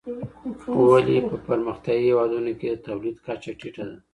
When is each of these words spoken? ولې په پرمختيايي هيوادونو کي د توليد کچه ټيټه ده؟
ولې 0.89 1.17
په 1.29 1.35
پرمختيايي 1.47 2.03
هيوادونو 2.09 2.51
کي 2.59 2.67
د 2.71 2.75
توليد 2.87 3.17
کچه 3.25 3.51
ټيټه 3.59 3.83
ده؟ 3.89 3.95